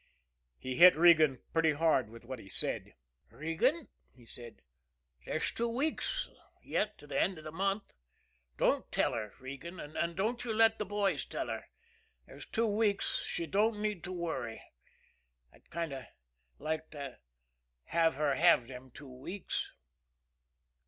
He 0.57 0.77
hit 0.77 0.95
Regan 0.97 1.43
pretty 1.53 1.73
hard 1.73 2.09
with 2.09 2.25
what 2.25 2.39
he 2.39 2.49
said. 2.49 2.95
"Regan," 3.29 3.87
he 4.11 4.25
said, 4.25 4.63
"there's 5.27 5.51
two 5.51 5.67
weeks 5.67 6.27
yet 6.63 6.97
to 6.97 7.05
the 7.05 7.21
end 7.21 7.37
of 7.37 7.43
the 7.43 7.51
month. 7.51 7.93
Don't 8.57 8.91
tell 8.91 9.13
her, 9.13 9.35
Regan, 9.39 9.79
and 9.79 10.15
don't 10.15 10.43
you 10.43 10.55
let 10.55 10.79
the 10.79 10.87
boys 10.87 11.23
tell 11.23 11.49
her 11.49 11.67
there's 12.25 12.47
two 12.47 12.65
weeks 12.65 13.21
she 13.25 13.45
don't 13.45 13.79
need 13.79 14.03
to 14.05 14.11
worry. 14.11 14.63
I'd 15.53 15.69
kind 15.69 15.93
of 15.93 16.05
like 16.57 16.89
to 16.89 17.19
have 17.83 18.15
her 18.15 18.33
have 18.33 18.67
them 18.67 18.89
two 18.89 19.07
weeks." 19.07 19.71